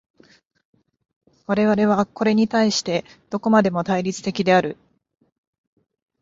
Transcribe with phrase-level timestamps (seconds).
[1.45, 4.75] 我々はこれに対してどこまでも対立的である。